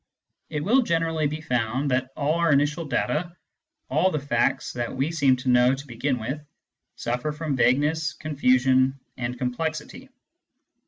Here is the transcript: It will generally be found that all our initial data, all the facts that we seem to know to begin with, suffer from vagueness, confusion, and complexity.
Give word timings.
It 0.49 0.63
will 0.63 0.81
generally 0.81 1.27
be 1.27 1.41
found 1.41 1.91
that 1.91 2.09
all 2.17 2.39
our 2.39 2.51
initial 2.51 2.85
data, 2.85 3.37
all 3.87 4.09
the 4.09 4.17
facts 4.19 4.73
that 4.73 4.95
we 4.97 5.11
seem 5.11 5.35
to 5.35 5.49
know 5.49 5.75
to 5.75 5.85
begin 5.85 6.17
with, 6.17 6.41
suffer 6.95 7.31
from 7.31 7.55
vagueness, 7.55 8.13
confusion, 8.13 8.99
and 9.15 9.37
complexity. 9.37 10.09